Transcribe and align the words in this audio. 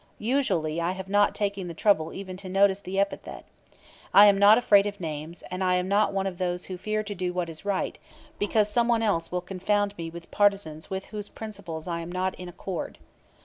Usually 0.17 0.81
I 0.81 0.93
have 0.93 1.07
not 1.09 1.35
taken 1.35 1.67
the 1.67 1.75
trouble 1.75 2.11
even 2.11 2.35
to 2.37 2.49
notice 2.49 2.81
the 2.81 2.97
epithet. 2.99 3.45
I 4.15 4.25
am 4.25 4.35
not 4.39 4.57
afraid 4.57 4.87
of 4.87 4.99
names, 4.99 5.43
and 5.51 5.63
I 5.63 5.75
am 5.75 5.87
not 5.87 6.11
one 6.11 6.25
of 6.25 6.39
those 6.39 6.65
who 6.65 6.75
fear 6.75 7.03
to 7.03 7.13
do 7.13 7.33
what 7.33 7.49
is 7.51 7.65
right 7.65 7.99
because 8.39 8.67
some 8.67 8.87
one 8.87 9.03
else 9.03 9.31
will 9.31 9.41
confound 9.41 9.95
me 9.99 10.09
with 10.09 10.31
partisans 10.31 10.89
with 10.89 11.05
whose 11.13 11.29
principles 11.29 11.87
I 11.87 11.99
am 11.99 12.11
not 12.11 12.33
in 12.39 12.49
accord. 12.49 12.97